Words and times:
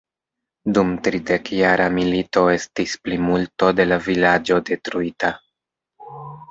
Dum 0.77 0.93
tridekjara 1.07 1.85
milito 1.97 2.45
estis 2.55 2.97
plimulto 3.05 3.73
de 3.81 3.89
la 3.93 4.01
vilaĝo 4.09 4.61
detruita. 4.73 5.35